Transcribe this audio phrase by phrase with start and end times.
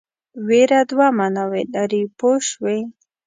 [0.47, 2.77] وېره دوه معناوې لري پوه شوې!.